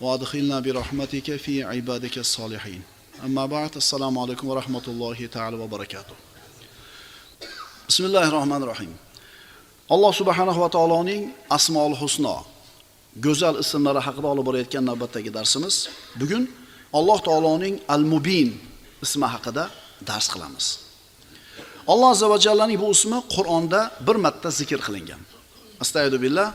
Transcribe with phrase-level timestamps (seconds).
[0.00, 2.82] وادخلنا برحمتك في عبادك الصالحين
[3.24, 6.14] أما بعد السلام عليكم ورحمة الله تعالى وبركاته
[7.88, 8.96] بسم الله الرحمن الرحيم
[9.90, 12.36] alloh subhanahu va taoloning asmoul husno
[13.20, 15.88] go'zal ismlari haqida olib borayotgan navbatdagi darsimiz
[16.20, 16.48] bugun
[16.98, 18.48] alloh taoloning al mubin
[19.04, 19.64] ismi haqida
[20.08, 20.66] dars qilamiz
[21.92, 25.20] alloh azza va jallaning bu ismi qur'onda bir marta zikr qilingan
[25.82, 26.48] astaydu billah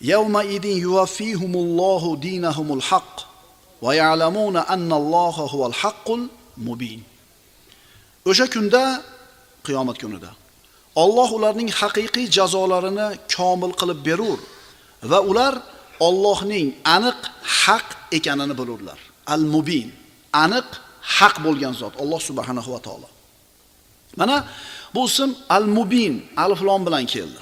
[0.00, 3.16] yawma idin yuvaffihumullohu dinahumul haqq
[3.82, 7.00] va ya'lamuna annalloha huval haqqul mubin
[8.26, 9.02] o'sha kunda
[9.66, 10.30] qiyomat kunida
[10.94, 14.38] Alloh ularning haqiqiy jazolarini komil qilib berur
[15.10, 15.54] va ular
[16.08, 17.18] Allohning aniq
[17.62, 17.86] haq
[18.18, 18.98] ekanini bilurlar.
[19.34, 19.88] Al-Mubin,
[20.44, 20.68] aniq
[21.18, 23.08] haq bo'lgan zot Alloh subhanahu va taolo.
[24.18, 24.36] Mana
[24.94, 27.40] bu ism Al-Mubin alif lom bilan keldi.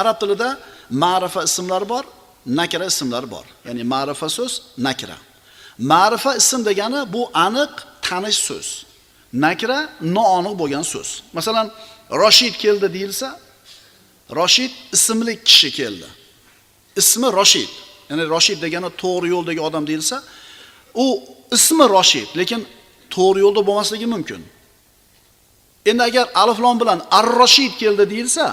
[0.00, 0.48] Arab tilida
[0.90, 2.04] ma'rifa ismlar bor,
[2.46, 3.44] nakra ismlar bor.
[3.66, 5.16] Ya'ni ma'rifa so'z nakra.
[5.78, 7.72] Ma'rifa ism degani bu aniq,
[8.02, 8.68] tanish so'z.
[9.32, 11.22] Nakra noaniq bo'lgan so'z.
[11.32, 11.70] Masalan,
[12.10, 13.40] Rashid keldi deyilsa,
[14.40, 16.08] Rashid ismli kishi keldi.
[16.96, 17.70] Ismi Rashid.
[18.10, 20.22] Ya'ni Rashid degani to'g'ri yo'ldagi odam deyilsa,
[20.94, 21.06] u
[21.52, 22.66] ismi Rashid, lekin
[23.10, 24.40] to'g'ri yo'lda bo'lmasligi mumkin.
[25.86, 28.44] Endi agar alif lom bilan Ar-Rashid keldi deyilsa,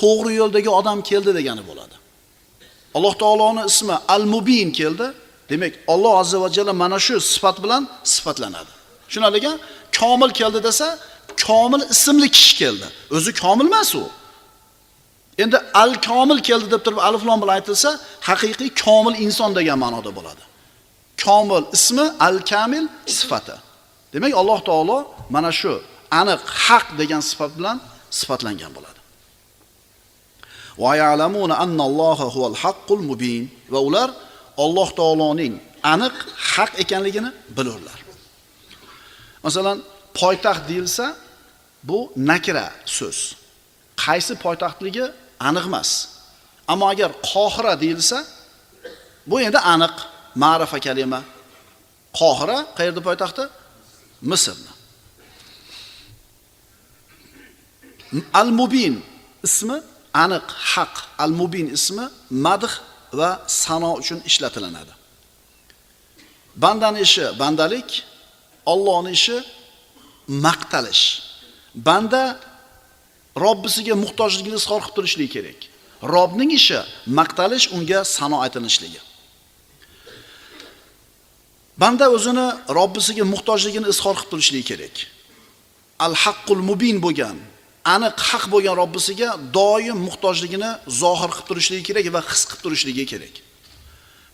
[0.00, 1.96] to'g'ri yo'ldagi odam keldi degani bo'ladi.
[2.96, 5.06] Alloh taoloning ismi Al-Mubin keldi.
[5.50, 7.82] Demak, Alloh azza va jalla mana shu sifat bilan
[8.14, 8.72] sifatlanadi.
[9.12, 9.52] Shunaliga
[9.98, 10.98] komil keldi desa,
[11.46, 12.86] komil ismli kishi keldi.
[13.16, 14.04] O'zi komil emas u.
[15.42, 17.90] Endi al-komil keldi deb turib aliflom bilan aytilsa,
[18.28, 20.42] haqiqiy komil inson degan ma'noda bo'ladi.
[21.24, 22.84] Komil ismi al-kamil
[23.18, 23.56] sifati.
[24.14, 24.98] Demak, Alloh taolo
[25.34, 25.72] mana shu
[26.20, 27.76] aniq haq degan sifat bilan
[28.18, 28.97] sifatlangan bo'ladi.
[30.78, 34.10] Va ya'lamuna annalloha huval haqqul mubin va ular
[34.64, 35.54] Alloh taoloning
[35.92, 36.14] aniq
[36.52, 37.98] haq ekanligini bilurlar.
[39.46, 39.78] Masalan,
[40.20, 41.06] poytaxt deyilsa,
[41.88, 41.98] bu
[42.30, 42.66] nakra
[42.96, 43.18] so'z.
[44.04, 45.06] Qaysi poytaxtligi
[45.48, 45.90] aniq emas.
[46.72, 48.18] Ammo agar Qohira deyilsa,
[49.30, 49.94] bu endi aniq
[50.42, 51.20] ma'rifa kalima.
[52.20, 53.44] Qohira qayerda poytaxti?
[54.30, 54.72] Misrni.
[58.40, 58.94] Al-Mubin
[59.46, 59.78] ismi
[60.24, 60.94] aniq, haq.
[61.24, 62.74] Al-Mubin ismi madh
[63.18, 64.92] va sano uchun ishlatilinadi.
[66.62, 67.88] Bandaning ishi bandalik,
[68.72, 69.38] Allohning ishi
[70.46, 71.04] maqtalish.
[71.74, 72.22] Banda
[73.44, 75.58] Robbisiga muhtojligini izhor qilib turishligi kerak.
[76.14, 76.80] Robning ishi
[77.18, 79.00] maqtalish, unga sano aytilishligi.
[81.82, 82.46] Banda o'zini
[82.78, 84.94] Robbisiga muhtojligini izhor qilib turishligi kerak.
[86.06, 87.36] Al-haqqul mubin bo'lgan,
[87.94, 89.28] aniq haq bo'lgan Robbisiga
[89.58, 90.70] doim muhtojligini
[91.02, 93.34] zohir qilib turishligi kerak va his qilib turishligi kerak.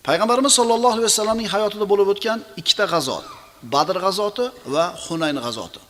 [0.07, 3.25] Payg'ambarimiz sollallohu alayhi vasallamning hayotida bo'lib o'tgan ikkita g'azot,
[3.73, 5.81] Badr g'azoti va Hunayn g'azoti.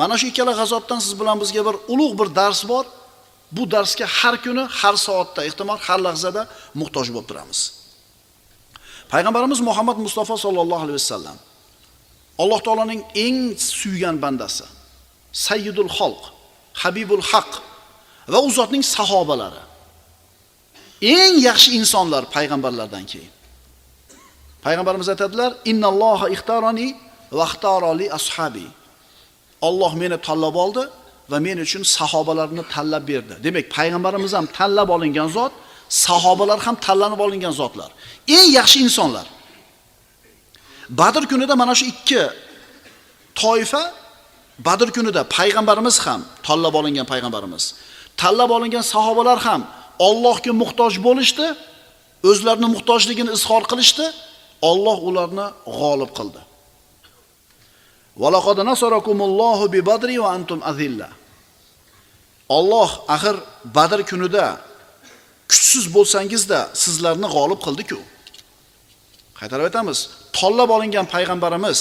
[0.00, 2.84] Mana shu ikkala g'azotdan siz bilan bizga bir ulug' bir dars bor.
[3.56, 6.42] Bu darsga har kuni, har soatda, ehtimol har lahzada
[6.80, 7.60] muhtoj bo'lib turamiz.
[9.12, 11.36] Payg'ambarimiz Muhammad Mustafa sollallohu alayhi vasallam
[12.42, 13.38] Alloh taolaning eng
[13.80, 14.66] suygan bandasi,
[15.46, 16.33] Sayyidul xalq,
[16.82, 17.50] Habibul haq
[18.32, 19.62] va u zotning sahobalari.
[21.02, 23.32] Eng yaxshi insonlar payg'ambarlardan keyin.
[24.64, 26.88] Payg'ambarimiz aytadilar: "Innalloha ixtarani
[27.38, 28.66] va ixtarali ashabi."
[29.68, 30.84] Alloh meni tanlab oldi
[31.30, 33.34] va men uchun sahobalarini tanlab berdi.
[33.44, 35.52] Demak, payg'ambarimiz ham tanlab olingan zot,
[36.04, 37.90] sahobalar ham tanlanib olingan zotlar.
[38.36, 39.26] Eng yaxshi insonlar.
[41.00, 42.22] Badr kunida mana shu ikki
[43.42, 43.82] toifa
[44.58, 47.74] Badr kunida payg'ambarimiz ham tanlab olingan payg'ambarimiz,
[48.16, 49.62] tanlab olingan sahobalar ham
[49.98, 51.46] Allohga muhtoj bo'lishdi,
[52.30, 54.06] o'zlarining muhtojligini izhor qilishdi,
[54.70, 55.46] Alloh ularni
[55.78, 56.40] g'olib qildi.
[58.22, 61.08] Valaqad nasarakumullohu bi badri va antum azilla.
[62.58, 63.36] Alloh axir
[63.76, 64.46] Badr kunida
[65.50, 67.98] kuchsiz bo'lsangizda sizlarni g'olib qildi-ku.
[69.38, 69.98] Qaytarib aytamiz,
[70.38, 71.80] tanlab olingan payg'ambarimiz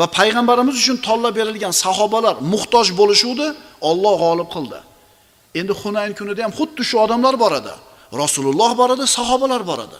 [0.00, 3.46] va payg'ambarimiz uchun tanlab berilgan sahobalar muhtoj bo'lishuvdi,
[3.90, 4.78] Alloh g'olib qildi.
[5.60, 7.74] Endi Hunayn kunida ham xuddi shu odamlar bor edi.
[8.22, 9.98] Rasululloh bor edi, sahobalar bor edi.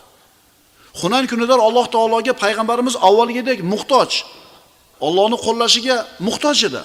[1.00, 4.10] hunayn kunida Alloh taologa payg'ambarimiz avvalgidek muhtoj.
[5.06, 6.82] Allohni qo'llashiga muhtoj edi.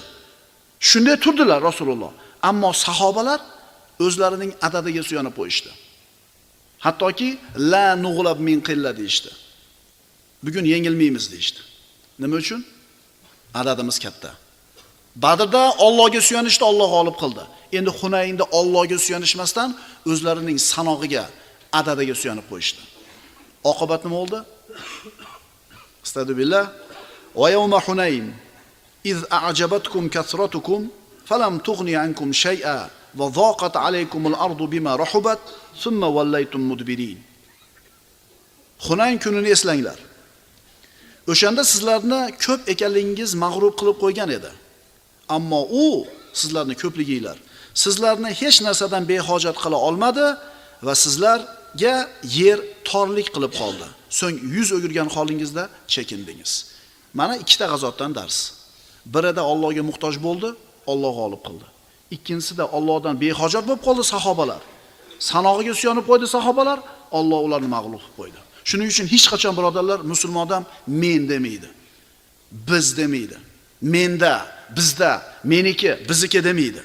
[0.88, 2.12] Shunday turdilar Rasululloh.
[2.42, 3.40] Ammo sahobalar
[4.06, 5.70] o'zlarining adadiga suyanib qo'yishdi.
[6.86, 7.28] Hattoki
[7.72, 9.30] la nug'lab min qilla deyishdi.
[10.44, 11.60] Bugun yengilmaymiz deyishdi.
[12.22, 12.60] Nima uchun?
[13.60, 14.30] Adadimiz katta.
[15.24, 17.44] Badrda Allohga suyanishni Alloh g'olib qildi.
[17.78, 19.68] Endi Hunaynda Allohga suyanishmasdan
[20.10, 21.24] o'zlarining sanog'iga,
[21.80, 22.82] adadiga suyanib qo'yishdi.
[23.70, 24.38] Oqibat nima bo'ldi?
[26.04, 26.64] Astagfirullah.
[27.40, 28.24] Va yawma Hunayn
[29.12, 30.80] iz a'jabatkum kasratukum
[31.28, 32.78] falam tughni ankum shay'a
[33.18, 35.40] va dhaqat alaykumul ardu bima rahubat
[35.82, 37.18] thumma wallaytum mudbirin.
[38.86, 39.98] Hunayn kunini eslanglar.
[41.32, 44.50] O'shanda sizlarni ko'p ekanligingiz mag'rur qilib qo'ygan edi.
[45.36, 45.86] Ammo u
[46.40, 47.38] sizlarni ko'pliginglar
[47.82, 50.26] sizlarni hech narsadan behojat qila olmadi
[50.86, 51.94] va sizlarga
[52.40, 52.58] yer
[52.90, 53.86] torlik qilib qoldi.
[54.18, 55.64] So'ng yuz o'girgan holingizda
[55.94, 56.52] chekindingiz.
[57.18, 58.36] Mana ikkita g'azotdan dars.
[59.14, 60.48] Birida Allohga muhtoj bo'ldi,
[60.92, 61.66] Alloh g'olib qildi.
[62.16, 64.62] Ikkinchisida Allohdan behojat bo'lib qoldi sahobalar.
[65.30, 66.78] Sanog'iga suyanib qo'ydi sahobalar,
[67.18, 68.40] Alloh ularni mag'lub qilib qo'ydi.
[68.68, 70.62] Shuning uchun hech qachon birodarlar musulmon odam
[71.02, 71.68] men demaydi.
[72.68, 73.36] Biz demaydi.
[73.94, 74.34] Menda,
[74.76, 76.82] bizda, meniki, bizniki demaydi.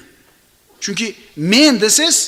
[0.80, 2.18] Chunki men desangiz,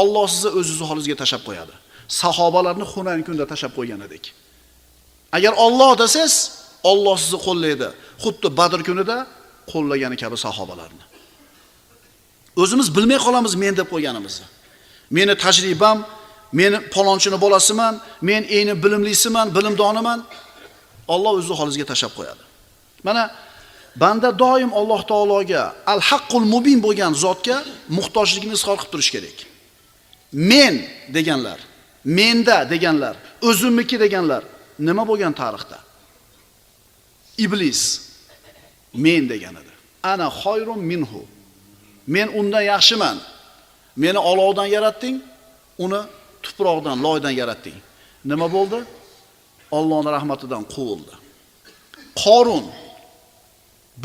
[0.00, 1.74] Alloh sizni o'zingizni holingizga tashab qo'yadi.
[2.20, 4.24] Sahobalarni Hunayn kunda tashab qo'ygan edik.
[5.36, 6.34] Agar Alloh desangiz,
[6.90, 7.88] Alloh sizni qo'llaydi.
[8.24, 9.16] Xuddi Badr kunida
[9.72, 11.04] qo'llagani kabi sahobalarni.
[12.62, 14.46] O'zimiz bilmay qolamiz men deb qo'yganimizni.
[15.16, 15.98] Meni tajribam,
[16.52, 20.24] men palonchini bolasiman, men eni bilimlisiman, bilimdoniman.
[21.08, 22.42] Alloh o'zi holingizga tashab qo'yadi.
[23.06, 23.22] Mana
[23.96, 27.56] banda doim Alloh taologa al-haqqul mubin bo'lgan zotga
[27.96, 29.36] muhtojligini izhor qilib turish kerak.
[30.32, 30.74] Men
[31.16, 31.58] deganlar,
[32.18, 33.16] menda deganlar,
[33.48, 34.42] o'zimniki deganlar
[34.88, 35.78] nima bo'lgan tarixda?
[37.44, 37.80] Iblis
[39.04, 39.72] men degan edi.
[40.02, 41.22] Ana xoyrun minhu.
[42.06, 43.16] Men undan yaxshiman.
[43.96, 45.16] Meni olovdan yaratding,
[45.78, 46.00] uni
[46.44, 47.78] tuproqdan, loydan yaratding.
[48.30, 48.78] Nima bo'ldi?
[49.78, 51.14] Allohning rahmatidan quvildi.
[52.22, 52.64] Qorun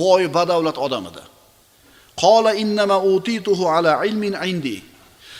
[0.02, 1.24] boy badavlat odam edi.
[2.24, 4.78] Qola innama utituhu ala ilmin indi.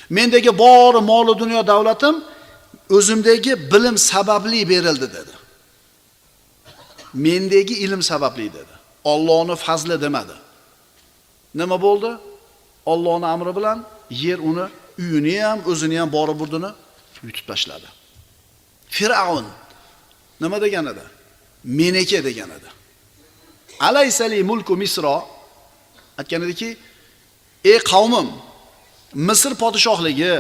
[0.10, 2.16] Mendagi bor mol dunyo davlatim
[2.98, 5.34] o'zimdagi bilim sababli berildi dedi.
[7.14, 8.74] Mendagi ilm sababli dedi.
[9.12, 10.36] Allohning fazli demadi.
[11.56, 12.12] Nima bo'ldi?
[12.92, 13.78] Allohning amri bilan
[14.10, 14.66] yer uni
[15.00, 16.72] uyini ham, o'zini ham borib burdini
[17.24, 17.88] yutib tashladi.
[18.90, 19.46] Fir'aun
[20.42, 21.06] nima degan edi?
[21.64, 22.70] Meniki degan edi.
[23.80, 25.16] Alaysali mulku Misro
[26.18, 26.78] aytgan ediki,
[27.72, 28.30] "Ey qavmim,
[29.14, 30.36] Misr podshohligi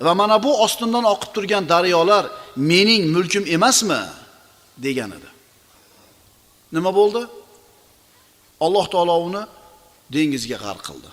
[0.00, 2.24] va mana bu ostindan oqib turgan daryolar
[2.56, 4.02] mening mulkim emasmi?"
[4.78, 5.30] degan edi.
[6.72, 7.22] Nima bo'ldi?
[8.60, 9.42] Alloh taolo uni
[10.12, 11.10] dengizga g'arq qildi.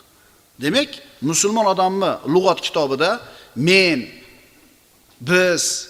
[0.63, 0.89] Demak,
[1.29, 3.09] musulmon odamni lug'at kitobida
[3.55, 3.99] men,
[5.21, 5.89] biz,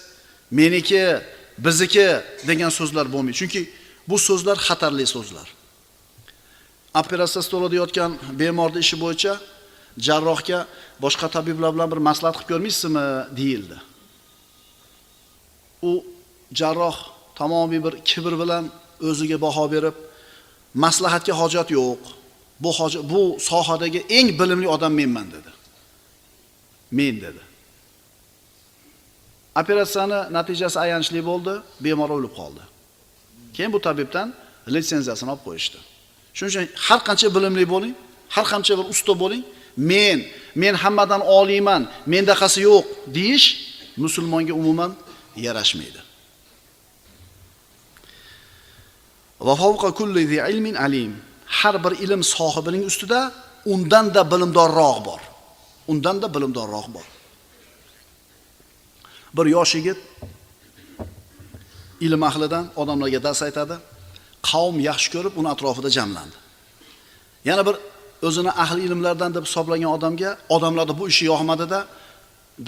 [0.50, 1.18] meniki,
[1.58, 2.08] bizniki
[2.46, 3.36] degan so'zlar bo'lmaydi.
[3.40, 3.62] Chunki
[4.08, 5.48] bu so'zlar xatarli so'zlar.
[7.00, 9.34] Operatsiya stolida yotgan bemorning ishi bo'yicha
[10.06, 10.66] jarrohga
[11.04, 13.06] boshqa tabiblar bilan bir maslahat qilib ko'rmaysizmi
[13.38, 13.76] deyildi.
[15.82, 15.92] U
[16.60, 16.96] jarroh
[17.38, 18.64] tamomiy bir kibr bilan
[19.10, 19.96] o'ziga baho berib,
[20.84, 22.00] maslahatga hojat yo'q.
[22.60, 25.50] Bu hojat bu sohadagi eng bilimli odam menman dedi.
[26.90, 27.42] Men dedi.
[29.60, 32.62] Operatsiyani natijasi ayanchli bo'ldi, bemor o'lib qoldi.
[33.54, 34.28] Keyin bu tabibdan
[34.74, 35.78] litsenziyasini olib qo'yishdi.
[36.36, 37.94] Shuning uchun har qancha bilimli bo'ling,
[38.34, 39.42] har qancha bir usta bo'ling,
[39.90, 40.18] men,
[40.62, 41.82] men hammadan oliyman,
[42.12, 42.84] mendaqasi yo'q
[43.16, 43.46] deyish
[44.04, 44.92] musulmonga umuman
[45.46, 46.00] yarashmaydi.
[49.46, 51.12] Va fawqa kulli zi ilmin alim.
[51.58, 53.20] Har bir ilm sohibining ustida
[53.72, 55.20] undan da bilimdorroq bor.
[55.92, 57.06] Undan da bilimdorroq bor.
[59.34, 59.96] Bir yosh yigit
[62.00, 63.76] ilm ahlidan odamlarga dars aytadi.
[64.50, 66.36] Qavm yaxshi ko'rib uni atrofida jamlandi.
[67.44, 67.76] Yana bir
[68.22, 71.86] o'zini ahli ilmlardan deb hisoblagan odamga odamlarda bu ishi yoqmadida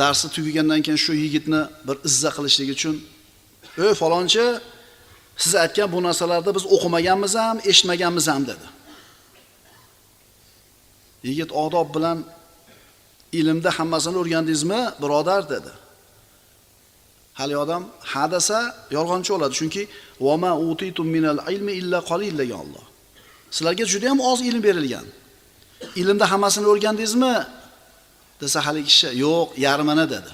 [0.00, 2.96] darsi tugagandan keyin shu yigitni bir izza qilishlik uchun
[3.84, 4.44] "Ey falonchi,
[5.42, 8.66] siz aytgan bu narsalarda biz o'qimaganmiz ham, eshitmaganmiz ham" dedi.
[11.28, 12.18] Yigit odob bilan
[13.38, 15.72] ilmda hammasini o'rgandingizmi, birodar dedi.
[17.38, 18.58] Hali odam ha desa
[18.96, 19.82] yolg'onchi bo'ladi, chunki
[20.26, 22.86] vama utitum minal ilmi illa qalil degan Alloh.
[23.54, 25.06] Sizlarga juda ham oz ilm berilgan.
[26.00, 27.36] Ilmda hammasini o'rgandingizmi?
[28.42, 30.32] desa hali kishi yo'q, yarmini dedi.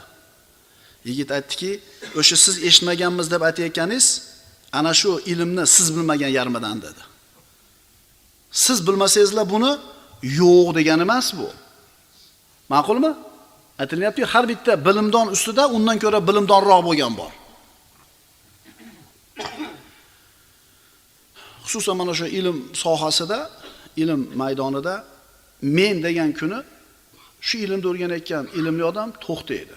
[1.04, 1.80] yigit aytdiki
[2.18, 4.06] o'sha siz eshitmaganmiz deb aytayotganingiz
[4.72, 7.02] ana shu ilmni siz bilmagan yarmidan dedi
[8.50, 9.72] siz bilmasangizlar buni
[10.40, 11.48] yo'q degani emas bu
[12.72, 13.12] ma'qulmi
[13.82, 17.32] aytilyapti har bitta bilimdon ustida undan ko'ra bilimdonroq bo'lgan bor.
[21.64, 23.38] Xususan mana shu ilm sohasida
[24.02, 24.94] ilm maydonida
[25.78, 26.58] men degan kuni
[27.46, 29.76] shu ilmni o'rganayotgan ilmli odam to'xtaydi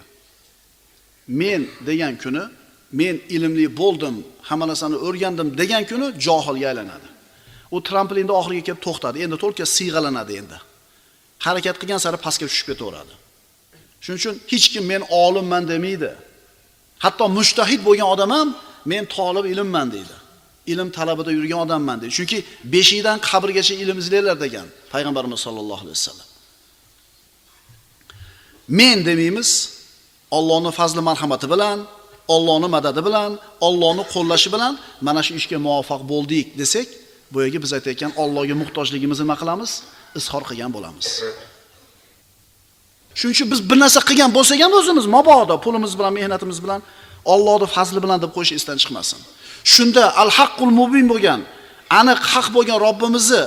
[1.28, 2.44] men degan kuni
[2.92, 4.16] men ilmli bo'ldim
[4.50, 7.08] hamma narsani o'rgandim degan kuni johilga aylanadi.
[7.76, 10.58] U tramplinda oxiriga kelib to'xtadi endi to'lka siyg'alanadi endi.
[11.46, 13.14] Harakat qilgan sari pastga tushib ketaveradi.
[14.04, 16.12] Shuning uchun hech kim men olimman demaydi.
[17.04, 18.50] Hatto mushtahid bo'lgan odam ham
[18.92, 20.16] men tolib ilmman deydi.
[20.72, 22.14] Ilm talabida yurgan odamman deydi.
[22.20, 22.38] Chunki
[22.74, 26.28] beshikdan qabrgacha ilm izlanglar degan payg'ambarimiz sollallohu alayhi vasallam.
[28.80, 29.50] Men demaymiz
[30.38, 31.78] Allohning fazli marhamati bilan
[32.36, 33.32] Allohning madadi bilan
[33.68, 34.74] Allohning qo'llashi bilan
[35.08, 36.88] mana shu ishga muvaffaq bo'ldik desak
[37.32, 39.72] bu yerga biz aytayotgan Allohga muhtojligimizni nima qilamiz?
[40.20, 41.08] Izhor qilgan bo'lamiz.
[43.20, 46.82] Shuning uchun biz bir narsa qilgan bo'lsak ham o'zimiz mabodo pulimiz bilan mehnatimiz bilan
[47.34, 49.20] Allohning fazli bilan deb qo'yish esdan chiqmasin.
[49.74, 51.42] Shunda al haqqul mubin bo'lgan
[52.00, 53.44] aniq haq bo'lgan Robbimizni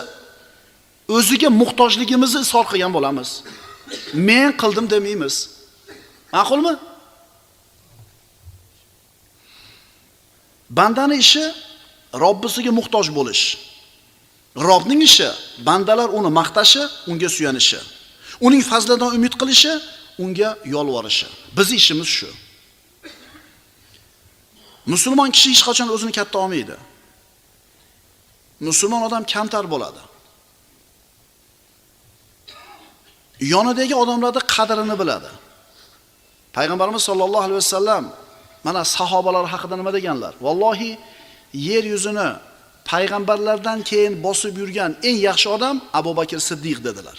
[1.16, 3.28] o'ziga muhtojligimizni izhor qilgan bo'lamiz.
[4.28, 5.34] Men qildim demaymiz.
[6.36, 6.74] Ma'qulmi?
[10.78, 11.44] Bandani ishi
[12.24, 13.44] robbisiga muhtoj bo'lish.
[14.68, 15.28] Robning ishi
[15.66, 17.80] bandalar uni maqtashi unga suyanishi.
[18.46, 19.72] Uning fazlidan umid qilishi
[20.22, 21.26] unga yolvorishi.
[21.56, 22.28] Bizni ishimiz shu.
[24.92, 26.76] Musulmon kishi hech qachon o'zini katta olmaydi.
[28.68, 30.02] Musulmon odam kamtar bo'ladi.
[33.54, 35.30] Yonidagi odamlarni qadrini biladi.
[36.56, 38.04] Payg'ambarimiz sollallohu alayhi vasallam
[38.66, 40.34] mana sahobalar haqida nima deganlar?
[40.46, 40.90] Vallohi
[41.68, 42.28] yer yuzini
[42.90, 47.16] payg'ambarlardan keyin bosib yurgan eng yaxshi odam abu bakr siddiq dedilar.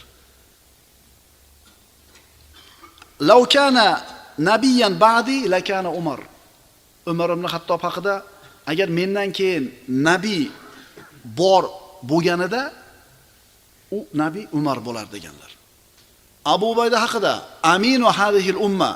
[3.29, 3.87] Laukana
[4.37, 6.19] nabiyan ba'di lakana umar.
[7.05, 8.15] Umar ibn Xattob haqida
[8.71, 10.43] agar mendan keyin nabiy
[11.23, 11.63] bor
[12.09, 12.61] bo'lganida
[13.91, 15.51] u nabiy umar bo'lar deganlar.
[16.53, 17.33] Abu ubayda haqida
[17.73, 18.91] aminu hadihil umma.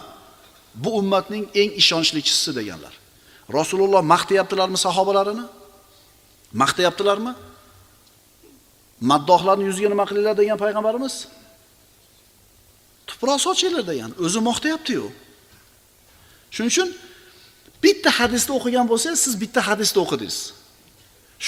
[0.84, 2.94] Bu ummatning eng ishonchlichisi deganlar.
[3.58, 5.46] Rasululloh maqtayaptilarmi sahobalarini
[6.62, 7.32] maqtayaptilarmi
[9.10, 11.16] maddohlarni yuziga nima qilinglar degan payg'ambarimiz?
[13.26, 15.06] Tuproq ochinglar degan o'zi maqtayapti-yu
[16.56, 16.90] shuning uchun
[17.84, 20.38] bitta hadisni o'qigan bo'lsangiz siz bitta hadisni o'qidingiz.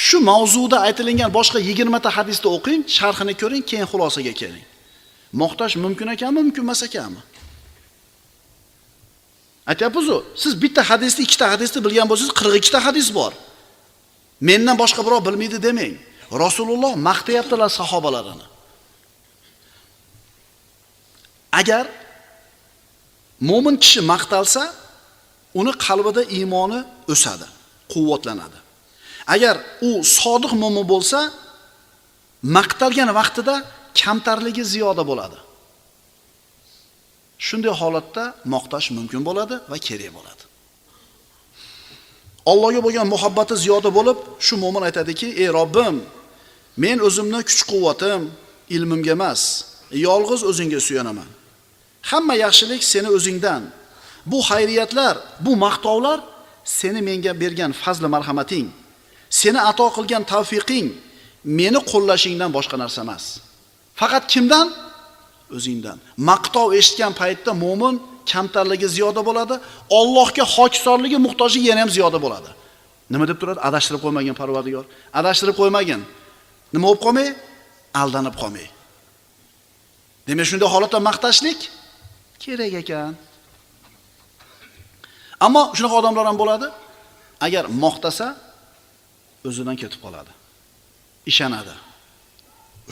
[0.06, 4.66] Shu mavzuda aytilingan boshqa 20 ta hadisni o'qing sharhini ko'ring keyin xulosaga keling.
[5.42, 7.22] Maqtash mumkin ekanmi mumkin emas ekanmi
[9.72, 13.32] aytyapmizu siz bitta hadisni ikkita hadisni bilgan bo'lsangiz 42 ta hadis bor.
[14.48, 15.96] Mendan boshqa birov bilmaydi demang.
[16.44, 18.57] Rasululloh maqtayaptilar sahobalarini
[21.52, 21.86] agar
[23.40, 24.64] mo'min kishi maqtalsa
[25.60, 26.80] uni qalbida iymoni
[27.14, 27.48] o'sadi
[27.94, 28.60] quvvatlanadi.
[29.36, 29.56] Agar
[29.88, 31.20] u sodiq mo'min bo'lsa
[32.58, 33.56] maqtalgan vaqtida
[34.02, 35.38] kamtarligi ziyoda bo'ladi.
[37.48, 38.24] Shunday holatda
[38.54, 40.44] maqtash mumkin bo'ladi va kerak bo'ladi.
[42.52, 45.96] Allohga bo'lgan muhabbati ziyoda bo'lib shu mo'min aytadiki ey robbim
[46.84, 48.22] men o'zimni kuch quvvatim
[48.76, 49.42] ilmimga emas
[50.08, 51.30] yolg'iz o'zingga suyanaman
[52.02, 53.64] hamma yaxshilik seni o'zingdan.
[54.26, 56.20] Bu xayriyatlar bu maqtovlar
[56.64, 58.68] seni menga bergan fazli marhamating
[59.30, 60.88] seni ato qilgan tavfiqing
[61.60, 63.24] meni qo'llashingdan boshqa narsa emas.
[64.00, 64.68] Faqat kimdan?
[65.58, 65.98] O'zingdan.
[66.30, 67.96] Maqtov eshitgan paytda mo'min
[68.32, 69.56] kamtarligi ziyoda bo'ladi
[70.00, 72.50] Allohga hokisorligi muhtojligi yana ham ziyoda bo'ladi.
[73.14, 73.60] Nima deb turadi?
[73.70, 74.86] Adashtirib qo'ymagin parvardigor.
[75.20, 76.02] Adashtirib qo'ymagin.
[76.74, 77.28] Nima bo'lib qolmay?
[78.02, 78.68] Aldanib qolmay.
[80.28, 81.60] Demak shunday holatda maqtashlik
[82.44, 83.14] kerak ekan.
[85.46, 86.68] Ammo shunaqa odamlar ham bo'ladi
[87.46, 88.28] agar maqtasa
[89.48, 90.32] o'zidan ketib qoladi
[91.32, 91.76] ishonadi.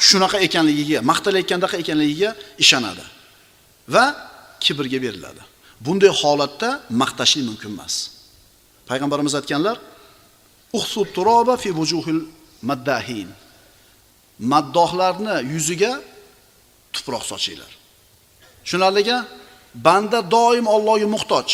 [0.07, 2.29] Shunaqa ekanligiga maqtalayotgandaqa ekanligiga
[2.63, 3.05] ishonadi
[3.95, 4.05] va
[4.63, 5.41] kibrga beriladi.
[5.85, 6.69] Bunday holatda
[7.01, 7.95] maqtashlik mumkin emas.
[8.89, 9.77] Payg'ambarimiz aytganlar
[10.77, 12.21] uhsub turoba fi wujuhil
[12.69, 13.29] maddahin.
[14.51, 15.91] Maddohlarni yuziga
[16.95, 17.71] tuproq sochinglar
[18.65, 19.17] tushunarlika
[19.73, 21.47] banda doim Allohga muhtoj.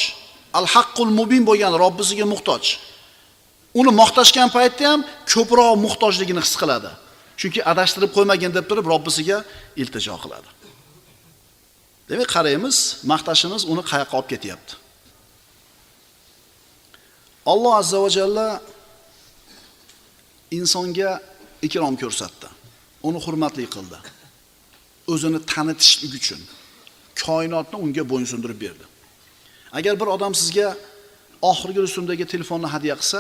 [0.54, 2.64] Al haqqul mubin bo'lgan robbisiga muhtoj.
[3.80, 5.02] Uni maqtashgan paytda ham
[5.32, 6.92] ko'proq muhtojligini his qiladi.
[7.40, 9.38] Chunki adashtirib qo'ymagin deb turib robbisiga
[9.82, 10.50] iltijo qiladi.
[12.10, 12.78] Demak qaraymiz
[13.12, 14.74] maqtashimiz uni qayoqqa olib ketyapti?
[17.52, 18.48] Alloh azza va jalla
[20.58, 21.12] insonga
[21.68, 22.48] ikrom ko'rsatdi.
[23.08, 24.00] Uni hurmatli qildi.
[25.14, 26.42] O'zini tanitishlik uchun.
[27.26, 28.86] Koinotni unga bo'ysundirib berdi.
[29.78, 30.68] Agar bir odam sizga
[31.52, 33.20] oxirgi rusumdagi telefonni hadya qilsa,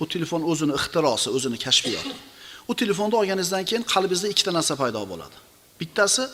[0.00, 2.14] bu telefon o'zini ixtirosi, o'zini kashfiyoti.
[2.70, 5.36] U telefonni olganingizdan keyin qalbingizda ikkita narsa paydo bo'ladi.
[5.80, 6.24] Bittasi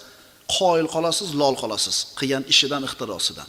[0.59, 3.49] qoyil qolasiz, lol qolasiz, qilgan ishidan, ixtirosidan.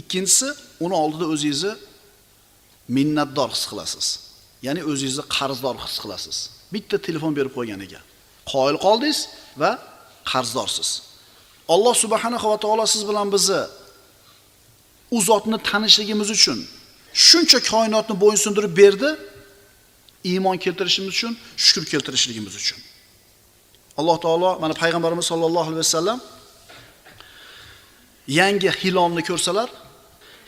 [0.00, 0.48] Ikkinchisi,
[0.84, 1.72] uni oldida o'zingizni
[2.96, 4.06] minnatdor his qilasiz.
[4.66, 6.36] Ya'ni o'zingizni qarzdor his qilasiz.
[6.74, 8.00] Bitta telefon berib qo'yganiga
[8.52, 9.18] qoyil qoldingiz
[9.62, 9.70] va
[10.32, 10.88] qarzdorsiz.
[11.74, 13.62] Alloh subhanahu va taolo siz bilan bizni
[15.16, 16.58] u zotni tanishligimiz uchun
[17.26, 19.10] shuncha koinotni bo'ysundirib berdi,
[20.30, 22.78] iymon keltirishimiz uchun, shukr keltirishligimiz uchun.
[23.98, 26.20] Alloh taolo mana payg'ambarimiz sollallohu alayhi vasallam
[28.38, 29.68] yangi hilolni ko'rsalar,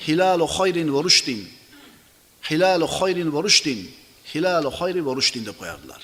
[0.07, 1.41] hilalu khayrin va rushdin.
[2.49, 3.81] Hilalu khayrin va rushdin.
[4.33, 6.01] Hilalu khayri va rushdin deb qo'yardilar.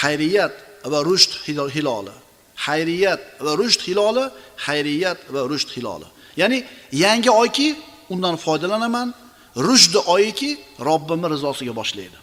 [0.00, 0.54] Xayriyat
[0.92, 1.32] va rushd
[1.74, 2.16] hiloli.
[2.56, 6.04] Hayriyat va rushd hiloli, hayriyat va rushd hiloli.
[6.36, 7.76] Ya'ni yangi oyki
[8.08, 9.14] undan foydalanaman,
[9.56, 12.18] rushdi oyiki robbimni rizosiga boshlaydi.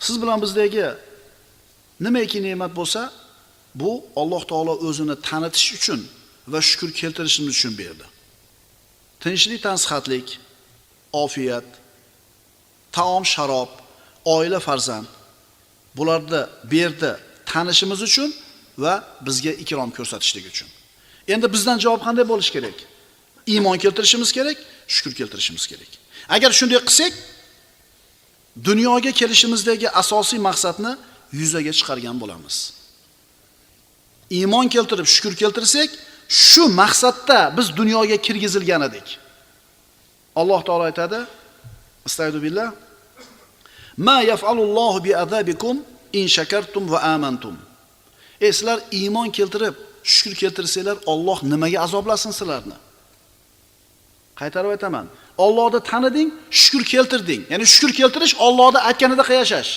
[0.00, 0.86] Siz bilan bizdagi
[2.00, 3.12] nimaiki ne'mat bo'lsa,
[3.74, 6.00] bu Alloh taolo o'zini tanitish uchun
[6.48, 8.04] va shukr keltirishimiz uchun berdi.
[9.20, 10.38] Tinchlik, tansihatlik,
[11.12, 11.68] ofiyat,
[12.92, 13.70] taom, sharob,
[14.24, 15.06] oila, farzand
[15.96, 17.16] bularni berdi
[17.46, 18.34] tanishimiz uchun
[18.82, 18.94] va
[19.26, 20.68] bizga ikrom ko'rsatishlik uchun.
[21.28, 22.78] Endi bizdan javob qanday bo'lishi kerak?
[23.52, 24.58] Iymon keltirishimiz kerak,
[24.94, 25.90] shukr keltirishimiz kerak.
[26.28, 27.12] Agar shunday qilsak,
[28.68, 30.92] dunyoga kelishimizdagi asosiy maqsadni
[31.40, 32.56] yuzaga chiqargan bo'lamiz.
[34.38, 35.90] Iymon keltirib shukr keltirsak,
[36.28, 39.18] shu maqsadda biz dunyoga kirgizilgan edik.
[40.40, 41.18] Alloh taolo aytadi:
[42.06, 42.68] Astagfirullah.
[43.96, 45.76] Ma yaf'alullohu bi azabikum
[46.12, 47.56] in shakartum va amantum.
[48.40, 49.74] Ey sizlar iymon keltirib,
[50.04, 52.76] shukr keltirsanglar, Alloh nimaga azoblasin sizlarni?
[54.40, 55.06] Qaytarib aytaman.
[55.44, 57.42] Allohni taniding, shukr keltirding.
[57.52, 59.72] Ya'ni shukr keltirish Allohni aytganida yashash.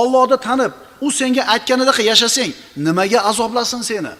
[0.00, 0.72] Allohni tanib,
[1.06, 2.52] u senga aytganida yashasang,
[2.86, 4.14] nimaga azoblasin seni?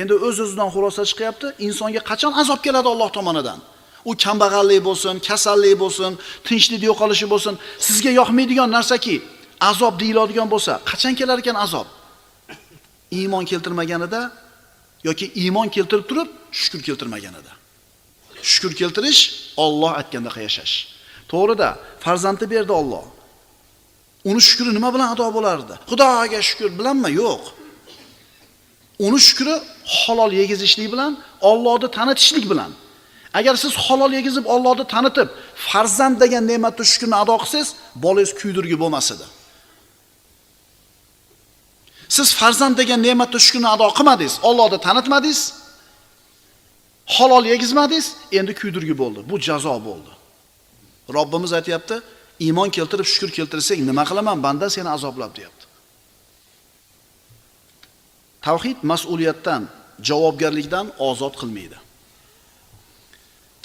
[0.00, 3.58] Endi o'z-o'zidan xulosa chiqyapti, insonga qachon azob keladi Alloh tomonidan?
[4.10, 6.12] U kambag'allik bo'lsin, kasallik bo'lsin,
[6.46, 7.54] tinchlik yo'qolishi bo'lsin,
[7.86, 9.16] sizga yoqmaydigan narsaki,
[9.60, 11.88] azob deyiladigan bo'lsa, qachon kelar ekan azob?
[13.18, 14.20] Iymon keltirmaganida
[15.08, 17.52] yoki iymon keltirib turib, shukr keltirmaganida.
[18.42, 19.20] Shukr keltirish
[19.64, 20.74] Alloh aytganda yashash.
[21.32, 21.68] To'g'rida,
[22.04, 23.04] farzandni berdi Alloh.
[24.24, 25.74] Uni shukri nima bilan ado bo'lardi?
[25.90, 27.10] Xudoga shukr bilanmi?
[27.22, 27.42] Yo'q.
[29.06, 29.54] Uni shukri
[29.98, 31.12] halol yegizishlik bilan,
[31.50, 32.72] Allohni tanitishlik bilan.
[33.38, 35.28] Agar siz halol yegizib Allohni tanitib,
[35.68, 37.68] farzand degan ne'matni shukrni ado qilsangiz,
[38.04, 39.26] bolangiz kuydirgi bo'lmas edi.
[42.16, 45.40] Siz farzand degan ne'matni shukrni ado qilmadingiz, Allohni tanitmadingiz,
[47.16, 48.06] halol yegizmadingiz,
[48.38, 49.20] endi kuydirgi bo'ldi.
[49.30, 50.12] Bu jazo bo'ldi.
[51.16, 51.96] Robbimiz aytayapti,
[52.46, 55.64] iymon keltirib shukr keltirsang nima qilaman banda seni azoblab deyapti.
[58.46, 59.62] Tavhid mas'uliyatdan,
[60.08, 61.78] javobgarlikdan ozod qilmaydi.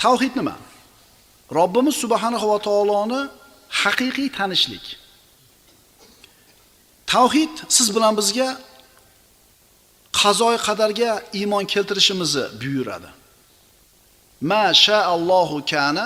[0.03, 0.55] Tavhid nima?
[1.57, 3.21] Robbimiz subhanahu va taoloni
[3.81, 4.85] haqiqiy tanishlik.
[7.15, 8.49] Tavhid siz bilan bizga
[10.19, 13.09] qazoy qadarga iymon keltirishimizni buyuradi.
[14.49, 16.05] Ma sha'allohu kana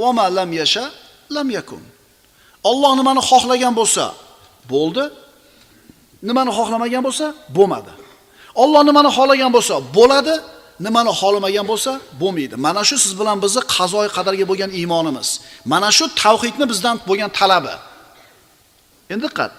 [0.00, 0.84] va ma lam yasha
[1.36, 1.82] lam yakun.
[2.70, 4.04] Alloh nimani xohlagan bo'lsa,
[4.72, 5.04] bo'ldi.
[6.28, 7.92] Nimani xohlamagan bo'lsa, bo'lmadi.
[8.62, 10.34] Alloh nimani xohlagan bo'lsa, bo'ladi.
[10.86, 12.54] nimani xohlamagan bo'lsa bo'lmaydi.
[12.66, 15.28] Mana shu siz bilan bizni qazoy qadarga bo'lgan iymonimiz.
[15.72, 17.74] Mana shu tavhidni bizdan bo'lgan talabi.
[19.12, 19.52] Endi diqqat.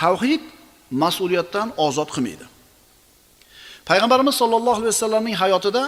[0.00, 0.42] Tavhid
[1.02, 2.46] mas'uliyatdan ozod qilmaydi.
[3.88, 5.82] Payg'ambarimiz sollallohu alayhi vasallamning hayotida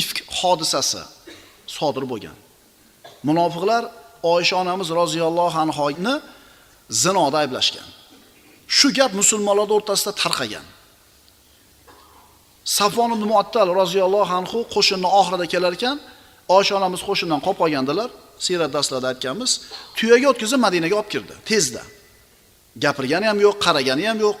[0.00, 1.02] ifk hodisasi
[1.66, 2.36] sodir bo'lgan.
[3.28, 3.82] Munofiqlar
[4.22, 6.14] Oysha onamiz roziyallohu anhoni
[7.02, 7.88] zinoda ayblashgan.
[8.76, 10.66] Shu gap musulmonlar o'rtasida tarqagan.
[12.64, 15.96] Safon ibn Muattal roziyallohu anhu qo'shinni oxirida kelar ekan,
[16.56, 18.10] Oysha onamiz qo'shindan qolib qolgandilar.
[18.46, 19.50] siyrat darslarida aytganmiz,
[19.98, 21.82] tuyaga o'tkazib Madinaga olib kirdi, tezda.
[22.84, 24.38] Gapirgani ham yo'q, qaragani ham yo'q.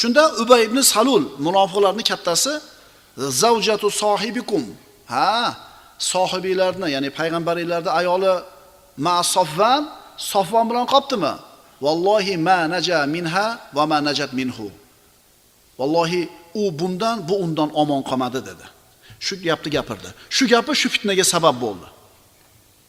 [0.00, 2.52] Shunda Ubay ibn Salul, munofiqlarning kattasi,
[3.42, 4.62] "Zawjatu sohibikum."
[5.12, 5.56] Ha,
[5.98, 8.34] sohibilarni, ya'ni payg'ambaringlarni ayoli
[9.06, 9.82] Ma sofvan
[10.16, 11.34] sofvon bilan qolibdimi
[11.84, 14.68] Vallohi ma naja minha va ma najat minhu.
[15.78, 18.66] Vallohi u bundan, bu undan omon qolmadi dedi.
[19.24, 20.08] Shu gapni gapirdi.
[20.36, 21.88] Shu gapi shu fitnaga sabab bo'ldi.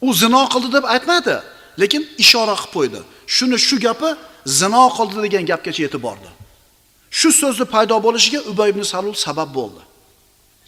[0.07, 1.35] U zino qildi deb aytmadi,
[1.81, 2.99] lekin ishora qilib qo'ydi.
[3.35, 4.09] Shuni shu gapi
[4.45, 6.29] zino qildi degan gapgacha yetib bordi.
[7.19, 9.81] Shu so'zni paydo bo'lishiga Ubay ibn Salul sabab bo'ldi.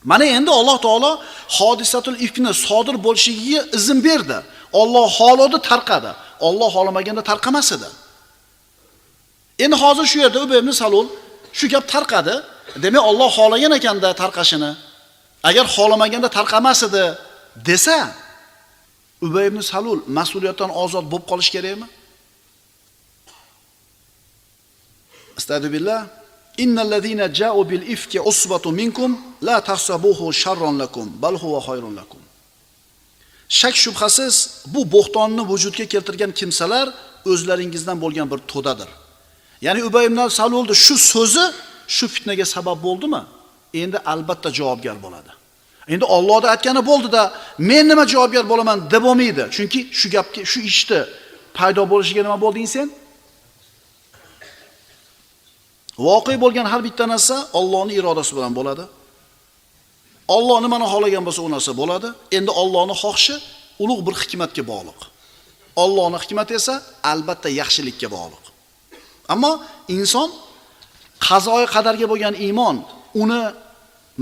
[0.04, 1.12] Mana endi Alloh taolo
[1.58, 4.38] hodisatul ifkni sodir bo'lishiga izn berdi.
[4.82, 6.12] Alloh holodi tarqadi.
[6.48, 7.90] Alloh xolamaganda tarqamas edi.
[9.64, 11.08] Endi hozir shu yerda Ubay ibn Salul
[11.54, 12.36] shu gap tarqadi.
[12.84, 14.72] Demak, Alloh xolagan ekanda tarqashini.
[15.50, 17.06] Agar xolamaganda tarqamas edi
[17.68, 18.00] desa,
[19.26, 21.88] Ubay ibn Salul mas'uliyatdan ozod bo'lib qolish kerakmi?
[25.38, 26.02] Astagfirullah.
[26.58, 32.20] Innal ladina ja'u bil ifki usbatu minkum la tahsabuhu sharran lakum bal huwa khayrun lakum.
[33.50, 34.36] Shak shubhasiz
[34.74, 36.88] bu bo'xtonni vujudga keltirgan kimsalar
[37.32, 38.90] o'zlaringizdan bo'lgan bir to'dadir.
[39.66, 41.46] Ya'ni Ubay ibn Salulning shu so'zi
[41.96, 43.22] shu fitnaga sabab bo'ldimi?
[43.82, 45.32] Endi albatta javobgar bo'ladi.
[45.94, 47.24] Endi Allohda aytgani bo'ldi-da,
[47.70, 49.44] men nima javobgar bo'laman deb bo'lmaydi.
[49.56, 51.00] Chunki shu gapga, shu ishni
[51.58, 52.88] paydo bo'lishiga nima bo'lding sen?
[56.06, 58.86] Voqe bo'lgan har bitta narsa Allohning irodasi bilan bo'ladi.
[60.36, 62.08] Alloh nimani xohlagan bo'lsa, u narsa bo'ladi.
[62.38, 63.36] Endi Allohning xohishi
[63.84, 65.00] ulug' bir hikmatga bog'liq.
[65.84, 66.76] Allohning hikmati esa
[67.12, 68.44] albatta yaxshilikka bog'liq.
[69.34, 69.52] Ammo
[69.98, 70.30] inson
[71.28, 72.76] qazoy qadarga bo'lgan iymon
[73.22, 73.42] uni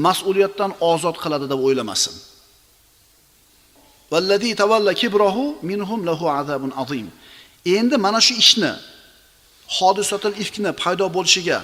[0.05, 2.15] mas'uliyatdan ozod qiladi deb o'ylamasin.
[4.11, 7.07] Vallazi tawalla kibrahu minhum lahu azabun azim.
[7.77, 8.71] Endi mana shu ishni
[9.77, 11.59] hodisatul ifkni paydo bo'lishiga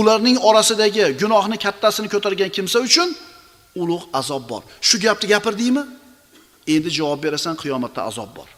[0.00, 3.08] ularning orasidagi gunohni kattasini ko'targan kimsa uchun
[3.82, 4.62] ulug' azob bor.
[4.80, 5.84] Shu gapni gapirdingmi?
[6.74, 8.48] Endi javob berasan, qiyomatda azob bor.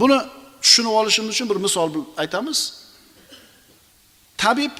[0.00, 0.18] Buni
[0.62, 1.88] tushunib olishimiz uchun bir misol
[2.22, 2.58] aytamiz.
[4.42, 4.74] Tabib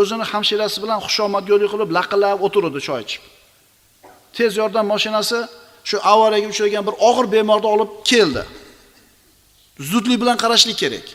[0.00, 3.22] o'zini hamshirasi bilan xushomadgo'ylik qilib laqillab o'tirdi choy ichib.
[4.36, 5.38] Tez yordam mashinasi
[5.88, 8.42] shu avariyaga uchragan bir og'ir bemorni olib keldi.
[9.90, 11.06] Zudlik bilan qarashlik kerak.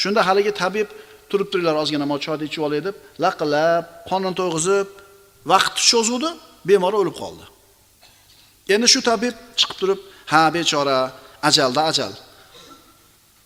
[0.00, 0.88] Shunda haligi tabib
[1.30, 4.88] turib turinglar ozgina mo choyni ichib olay deb laqillab, qonini to'yg'izib,
[5.52, 6.30] vaqt cho'zuvdi,
[6.68, 7.44] bemor o'lib qoldi.
[8.74, 10.00] Endi shu tabib chiqib turib,
[10.32, 10.98] ha bechora,
[11.48, 12.12] ajalda ajal.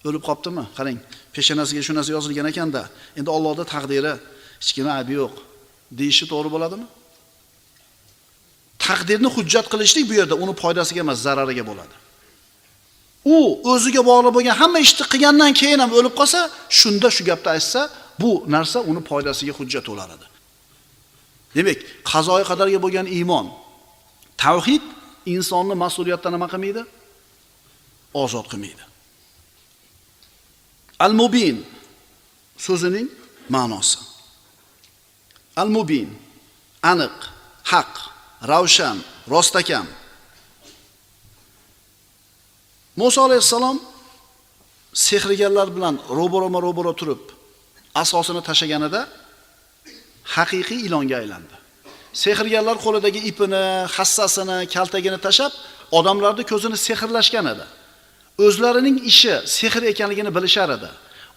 [0.09, 0.65] O'lib qoptimi?
[0.79, 0.99] Qarang,
[1.35, 2.83] peshonasiga shu narsa yozilgan ekanda,
[3.19, 4.13] endi ollohni taqdiri
[4.63, 5.35] hech kimning aybi yo'q.
[5.99, 6.87] deyishi to'g'ri bo'ladimi?
[8.87, 11.95] Taqdirni hujjat qilishlik bu yerda uni foydasiga emas, zarariga bo'ladi.
[13.25, 13.37] U
[13.73, 16.41] o'ziga bog'liq bo'lgan hamma ishni qilgandan keyin ham o'lib qolsa,
[16.79, 17.81] shunda shu gapni aytsa,
[18.21, 20.27] bu narsa uni foydasiga hujjat bo'lar edi.
[21.57, 21.79] Demak,
[22.11, 23.47] qazoyi qadarga bo'lgan iymon,
[24.43, 24.85] tavhid
[25.35, 26.83] insonni mas'uliyatdan nima qilmaydi?
[28.23, 28.85] Ozod qilmaydi.
[31.07, 31.57] Al-mubin
[32.67, 33.09] so'zining
[33.55, 33.99] ma'nosi.
[35.63, 36.09] Al-mubin
[36.93, 37.17] aniq,
[37.73, 37.93] haq,
[38.51, 38.99] ravshan,
[39.33, 39.87] rostakam.
[43.01, 43.79] Musa alayhissalom
[45.07, 47.23] sehrgarlar bilan ro'baroma ro'baro turib
[48.03, 49.01] asosini tashaganida
[50.35, 51.57] haqiqiy ilonga aylandi.
[52.23, 53.65] Sehrgarlar qo'lidagi ipini,
[53.97, 55.53] hassasini, kaltagini tashab,
[55.99, 57.65] odamlarning ko'zini sehrlashgan edi.
[58.47, 60.91] O'zlarining ishi sehr ekanligini bilishar edi.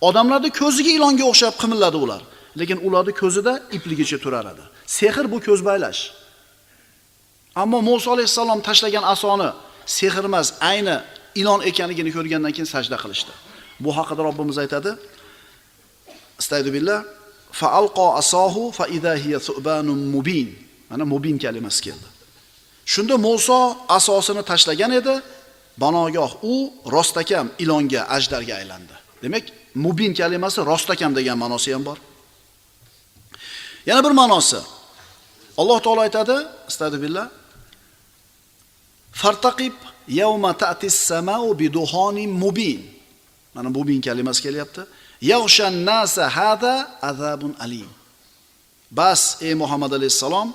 [0.08, 2.22] Odamlarning ko'ziga ilonga o'xshab qimilladi ular,
[2.60, 4.64] lekin ularning ko'zida ipligicha turar edi.
[4.98, 6.02] Sehr bu ko'z baylash.
[7.62, 9.50] Ammo Musa alayhissalom tashlagan asoni
[9.98, 10.98] sehr emas, ayni
[11.36, 13.34] ilon ekanligini ko'rgandan keyin sajda qilishdi.
[13.84, 14.92] Bu haqida Robbimiz aytadi.
[16.40, 17.00] istaydu billah
[17.52, 18.22] fa alqa
[18.78, 18.86] fa
[19.24, 20.48] hiya thubanun mubin.
[20.90, 22.08] Mana mubin kalimasi keldi.
[22.86, 25.16] Shunda Musa asosini tashlagan edi,
[25.78, 28.96] banogoh u rostakam ilonga, ajdarga aylandi.
[29.24, 29.44] Demak,
[29.76, 31.98] mubin kalimasi rostakam degan ma'nosi ham bor.
[33.86, 34.60] Yana bir ma'nosi.
[35.58, 36.38] Alloh taolo aytadi,
[36.70, 36.98] istaydi
[39.14, 39.74] Fartaqib
[40.08, 42.82] yavma ta'tis samau biduhanin mubin.
[43.54, 44.82] Mana mubin kalimasi kelyapti.
[45.22, 47.90] Yawshan nasa hada azabun alim.
[48.92, 50.54] Bas ey Muhammad alayhisalom,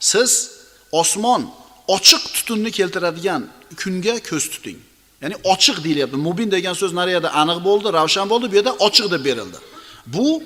[0.00, 0.50] siz
[0.92, 1.50] osmon
[1.88, 3.42] ochiq tutunni keltiradigan
[3.80, 4.78] kunga ko'z tuting.
[5.22, 6.16] Ya'ni ochiq deyilyapti.
[6.16, 9.58] Mubin degan so'z nariyada aniq bo'ldi, ravshan bo'ldi, bu yerda ochiq deb berildi.
[10.06, 10.42] Bu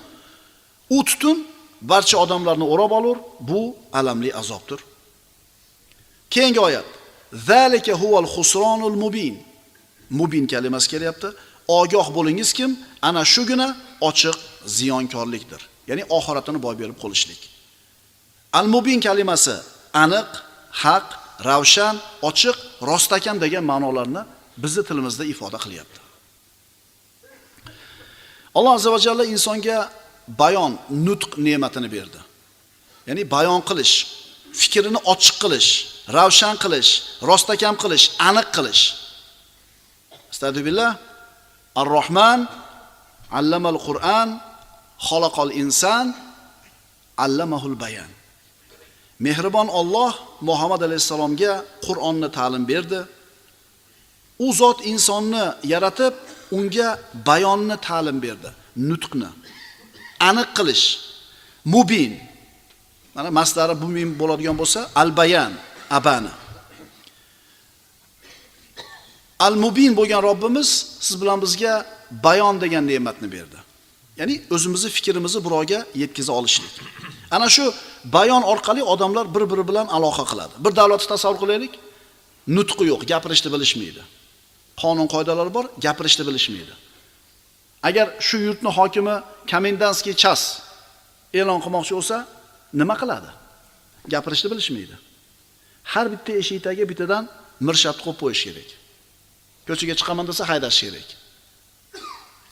[0.91, 1.47] u tutun
[1.81, 4.81] barcha odamlarni o'rab olur, bu alamli azobdir.
[6.31, 6.85] Keyingi oyat.
[7.35, 9.43] Zalika huval khusronul mubin.
[10.11, 11.29] Mubin kalimasi kelyapti.
[11.69, 12.79] Ogoh bo'lingiz kim?
[13.03, 15.61] Ana shugina ochiq ziyonkorlikdir.
[15.89, 17.41] Ya'ni oxiratini boy berib qolishlik.
[18.53, 19.57] Al-mubin kalimasi
[19.93, 20.31] aniq,
[20.71, 21.07] haq,
[21.49, 22.57] ravshan, ochiq,
[22.91, 24.23] rostakam degan ma'nolarni
[24.63, 26.01] bizni tilimizda ifoda qilyapti.
[28.55, 29.91] Alloh azza va jalla insonga
[30.29, 30.73] bayon,
[31.07, 32.21] nutq ne'matini berdi.
[33.09, 33.95] Ya'ni bayon qilish,
[34.61, 35.71] fikrini ochiq qilish,
[36.09, 36.91] ravshan qilish,
[37.23, 38.83] rostakam qilish, aniq qilish.
[40.33, 40.99] Astagfirullah.
[41.77, 42.41] ar rohman
[43.39, 44.29] allamal Qur'an,
[45.09, 46.15] xoloqol inson,
[47.19, 48.11] allamahul bayan.
[49.19, 51.53] Mehribon Alloh Muhammad alayhisalomga
[51.87, 53.01] Qur'onni ta'lim berdi.
[54.39, 56.15] U zot insonni yaratib,
[56.57, 56.89] unga
[57.29, 58.51] bayonni ta'lim berdi,
[58.89, 59.31] nutqni.
[60.29, 60.85] Aniq qilish,
[61.75, 62.13] mubin.
[63.15, 65.53] Mana maslari mubin bo'ladigan bo'lsa, al-bayan,
[65.99, 66.33] abana.
[69.47, 71.73] Al-Mubin bo'lgan Robbimiz siz bilan bizga
[72.27, 73.59] bayon degan ne'matni berdi.
[74.21, 76.75] Ya'ni o'zimizni fikrimizni birovga yetkiza olishlik.
[77.31, 77.65] Ana shu
[78.17, 80.55] bayon orqali odamlar bir-biri bilan aloqa qiladi.
[80.65, 81.73] Bir davlatni tasavvur qilaylik.
[82.57, 84.03] Nutqi yo'q, gapirishni bilishmaydi.
[84.83, 86.75] Qonun qoidalari bor, gapirishni bilishmaydi.
[87.89, 89.17] Agar shu yurtni hokimi
[89.53, 90.43] komendantskiy chas
[91.39, 92.17] e'lon qilmoqchi bo'lsa,
[92.81, 93.31] nima qiladi?
[94.13, 94.95] Gapirishni bilishmaydi.
[95.93, 97.25] Har bitta eshikdagi bittadan
[97.67, 98.71] mirshat qo'yib qo'yish kerak.
[99.69, 101.09] Ko'chaga chiqaman desa haydash kerak.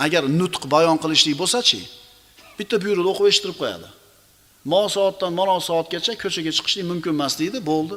[0.05, 1.81] Agar nutq bayon qilishlik bo'lsa-chi,
[2.59, 3.89] bitta buyruqni o'qib eshittirib qo'yadi.
[4.71, 7.97] Mo soatdan mana soatgacha ko'chaga chiqishlik mumkin emas deydi, bo'ldi.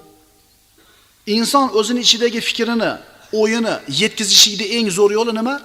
[1.35, 2.91] Inson o'zini ichidagi fikrini,
[3.41, 5.55] o'yini yetkazishlikning eng zo'r yo'li nima?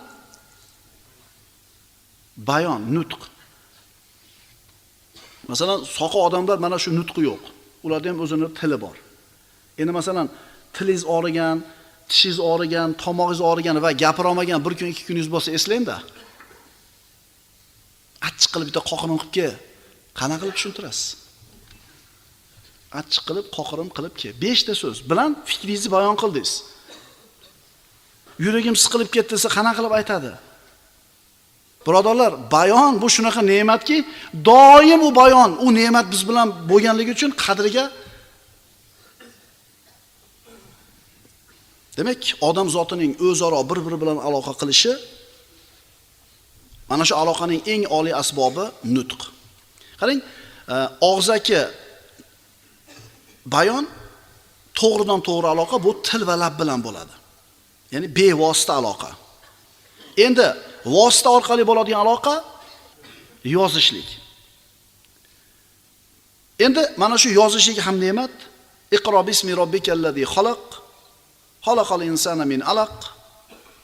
[2.51, 3.23] Bayon, nutq.
[5.51, 7.43] Masalan, soqi odamlar mana shu nutqi yo'q.
[7.87, 8.97] Ularda ham o'zini tili bor.
[9.81, 10.29] Endi masalan,
[10.77, 11.62] tilingiz og'rigan,
[12.11, 15.97] tishingiz og'rigan, tomog'ingiz og'rigan va gapira olmagan bir kun, ikki kuningiz bo'lsa eslangda.
[18.29, 19.55] Achchiq qilib bitta qoqirim qilib kel.
[20.21, 21.07] Qana qilib tushuntirasiz?
[23.01, 24.35] Achchiq qilib, qoqirim qilib kel.
[24.45, 26.53] 5 ta so'z bilan fikringizni bayon qildingiz.
[28.45, 30.33] Yuragim siqilib ketdi desa qana qilib aytadi?
[31.87, 33.99] Birodarlar, bayon bu shunaqa ne'matki,
[34.51, 37.85] doim u bayon, u ne'mat biz bilan bo'lganligi uchun qadriga
[41.96, 44.92] Demak, odam zotining o'zaro bir-biri bilan aloqa qilishi
[46.90, 49.20] mana shu aloqaning eng oliy asbobi nutq.
[50.00, 50.20] Qarang,
[50.74, 50.76] e,
[51.11, 51.61] og'zaki
[53.55, 53.85] bayon
[54.81, 57.14] to'g'ridan to'g'ri aloqa bu til va lab bilan bo'ladi.
[57.92, 59.11] Ya'ni bevosita aloqa.
[60.26, 60.46] Endi
[60.94, 62.35] vosita orqali bo'ladigan aloqa
[63.57, 64.09] yozishlik.
[66.64, 68.35] Endi mana shu yozishlik ham ne'mat.
[68.96, 70.80] Iqro bismi robbikallazi xalaq
[71.66, 72.96] xalaqal insana min alaq.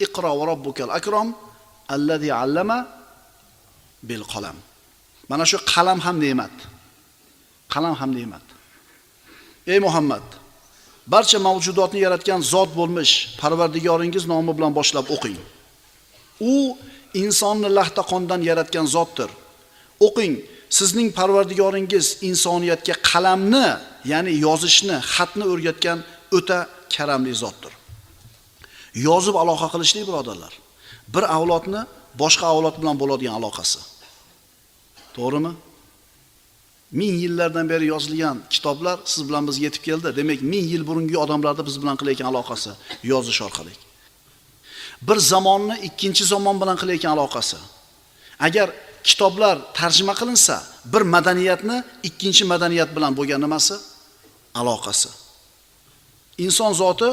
[0.04, 1.28] Iqro va robbukal akram
[1.94, 2.78] allazi allama
[4.08, 4.56] bil qalam.
[5.30, 6.54] Mana shu qalam ham ne'mat.
[7.74, 8.46] Qalam ham ne'mat.
[9.72, 10.26] Ey Muhammad,
[11.12, 15.38] barcha mavjudotni yaratgan zot bo'lmish Parvardigoringiz nomi bilan boshlab o'qing.
[16.52, 16.54] U
[17.22, 19.30] insonni lahta qondan yaratgan zotdir.
[20.06, 20.34] O'qing,
[20.78, 23.66] sizning Parvardigoringiz insoniyatga qalamni,
[24.12, 25.98] ya'ni yozishni, xatni o'rgatgan
[26.38, 26.58] o'ta
[26.96, 27.72] karamli zotdir.
[29.06, 30.52] Yozib aloqa qilishlik birodarlar.
[31.14, 31.82] Bir avlodni
[32.22, 33.80] boshqa avlod bilan bo'ladigan aloqasi.
[35.16, 35.52] To'g'rimi?
[37.00, 40.08] Ming yillardan beri yozilgan kitoblar siz bilan bizga yetib keldi.
[40.18, 42.70] Demak, ming yil burungi odamlarni biz bilan qilayotgan aloqasi
[43.12, 43.72] yozish orqali.
[45.08, 47.58] Bir zamonni ikkinchi zamon bilan qilayotgan aloqasi.
[48.46, 48.68] Agar
[49.08, 50.56] kitoblar tarjima qilinsa,
[50.92, 51.76] bir madaniyatni
[52.08, 53.74] ikkinchi madaniyat bilan bo'lgan nimasi?
[54.60, 55.25] Aloqasi.
[56.38, 57.10] Inson zoti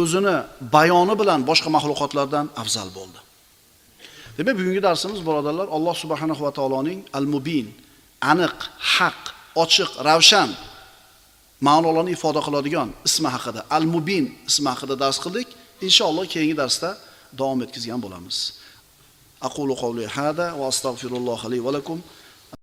[0.00, 0.36] o'zini
[0.74, 3.18] bayoni bilan boshqa mahluqotlardan afzal bo'ldi.
[4.38, 7.66] Demak, bugungi darsimiz birodarlar Alloh subhanahu va taoloning Al-Mubin,
[8.32, 8.56] aniq,
[8.94, 9.20] haq,
[9.64, 10.50] ochiq, ravshan
[11.66, 15.48] ma'nolarni ifoda qiladigan ismi haqida, Al-Mubin ismi haqida dars qildik.
[15.86, 16.90] Inshaalloh keyingi darsda
[17.38, 18.36] davom etkazgan bo'lamiz.
[19.48, 21.98] Aqulu qawli hada va astagfirulloh li va lakum.